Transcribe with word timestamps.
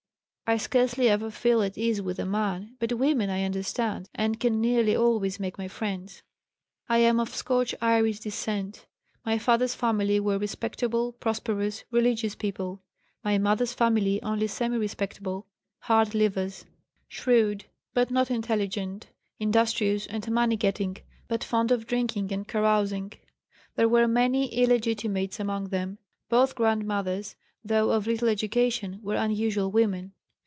I 0.51 0.57
scarcely 0.57 1.07
ever 1.07 1.31
feel 1.31 1.61
at 1.61 1.77
ease 1.77 2.01
with 2.01 2.19
a 2.19 2.25
man; 2.25 2.75
but 2.81 2.91
women 2.91 3.29
I 3.29 3.45
understand 3.45 4.09
and 4.13 4.37
can 4.37 4.59
nearly 4.59 4.93
always 4.93 5.39
make 5.39 5.57
my 5.57 5.69
friends. 5.69 6.23
"I 6.89 6.97
am 6.97 7.21
of 7.21 7.33
Scotch 7.33 7.73
Irish 7.79 8.19
descent. 8.19 8.85
My 9.25 9.37
father's 9.37 9.75
family 9.75 10.19
were 10.19 10.37
respectable, 10.37 11.13
prosperous, 11.13 11.85
religious 11.89 12.35
people; 12.35 12.81
my 13.23 13.37
mother's 13.37 13.71
family 13.71 14.21
only 14.23 14.47
semi 14.47 14.75
respectable, 14.75 15.47
hard 15.79 16.13
livers, 16.13 16.65
shrewd, 17.07 17.63
but 17.93 18.11
not 18.11 18.29
intelligent, 18.29 19.07
industrious 19.39 20.05
and 20.05 20.29
money 20.29 20.57
getting, 20.57 20.97
but 21.29 21.45
fond 21.45 21.71
of 21.71 21.87
drinking 21.87 22.29
and 22.33 22.45
carousing. 22.49 23.13
There 23.77 23.87
were 23.87 24.05
many 24.05 24.53
illegitimates 24.53 25.39
among 25.39 25.69
them. 25.69 25.97
Both 26.27 26.55
grandmothers, 26.55 27.37
though 27.63 27.91
of 27.91 28.05
little 28.05 28.27
education, 28.27 28.99
were 29.01 29.15
unusual 29.15 29.71
women. 29.71 30.11